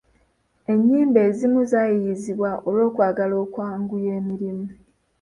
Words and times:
Ennyimba 0.71 1.19
ezimu 1.27 1.61
zaayiyizibwanga 1.71 2.61
olw’okwagala 2.69 3.35
okwanguya 3.45 4.11
emirimu. 4.19 4.65